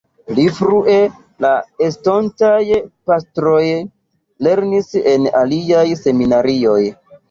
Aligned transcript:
Pli 0.29 0.43
frue 0.59 0.95
la 1.45 1.51
estontaj 1.89 2.57
pastroj 3.13 3.63
lernis 4.51 4.93
en 5.17 5.33
aliaj 5.47 5.89
seminarioj. 6.07 6.81